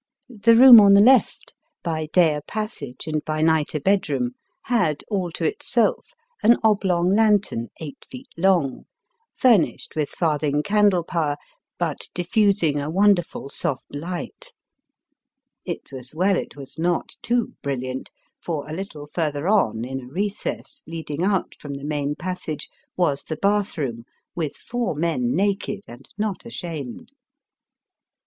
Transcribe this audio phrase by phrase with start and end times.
[0.29, 1.53] The room on the left,
[1.83, 4.73] by day a passage and by night Digitized by VjOOQIC 276 BAST BY WES1V: a
[4.73, 6.07] bedroom, had, all to itself,
[6.41, 8.85] an oblong lantern eight feet long,
[9.35, 11.37] famished with farthing candle power,
[11.77, 14.53] but diffusing a wonderful soft light.
[15.65, 18.11] It was well it was not too brilliant,
[18.43, 23.21] for a little further on, in a recess, leading out of the main passage, was
[23.23, 27.11] the bath room with four men naked and not ashamed.